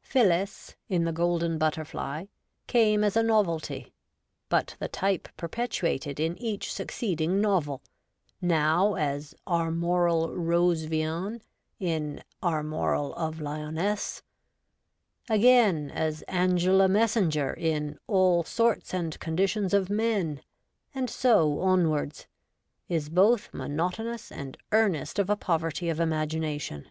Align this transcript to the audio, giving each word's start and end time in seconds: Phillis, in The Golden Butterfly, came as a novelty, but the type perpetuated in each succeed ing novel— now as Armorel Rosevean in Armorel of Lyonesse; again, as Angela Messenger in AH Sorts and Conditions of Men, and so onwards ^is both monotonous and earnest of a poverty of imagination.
Phillis, 0.00 0.74
in 0.88 1.04
The 1.04 1.12
Golden 1.12 1.58
Butterfly, 1.58 2.24
came 2.66 3.04
as 3.04 3.14
a 3.14 3.22
novelty, 3.22 3.92
but 4.48 4.74
the 4.78 4.88
type 4.88 5.28
perpetuated 5.36 6.18
in 6.18 6.34
each 6.38 6.72
succeed 6.72 7.20
ing 7.20 7.42
novel— 7.42 7.82
now 8.56 8.94
as 8.94 9.34
Armorel 9.46 10.30
Rosevean 10.30 11.42
in 11.78 12.24
Armorel 12.42 13.14
of 13.16 13.38
Lyonesse; 13.38 14.22
again, 15.28 15.90
as 15.90 16.22
Angela 16.22 16.88
Messenger 16.88 17.52
in 17.52 17.98
AH 18.08 18.44
Sorts 18.44 18.94
and 18.94 19.20
Conditions 19.20 19.74
of 19.74 19.90
Men, 19.90 20.40
and 20.94 21.10
so 21.10 21.60
onwards 21.60 22.26
^is 22.88 23.10
both 23.10 23.52
monotonous 23.52 24.32
and 24.32 24.56
earnest 24.72 25.18
of 25.18 25.28
a 25.28 25.36
poverty 25.36 25.90
of 25.90 26.00
imagination. 26.00 26.90